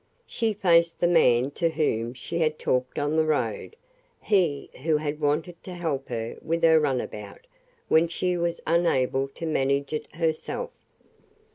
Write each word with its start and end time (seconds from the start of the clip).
She 0.25 0.53
faced 0.55 0.99
the 0.99 1.05
man 1.05 1.51
to 1.51 1.69
whom 1.69 2.15
she 2.15 2.39
had 2.39 2.57
talked 2.57 2.97
on 2.97 3.15
the 3.15 3.23
road, 3.23 3.75
he 4.19 4.71
who 4.81 4.97
had 4.97 5.19
wanted 5.19 5.63
to 5.65 5.75
help 5.75 6.09
her 6.09 6.37
with 6.41 6.63
her 6.63 6.79
runabout 6.79 7.45
when 7.87 8.07
she 8.07 8.35
was 8.35 8.61
unable 8.65 9.27
to 9.27 9.45
manage 9.45 9.93
it 9.93 10.15
herself. 10.15 10.71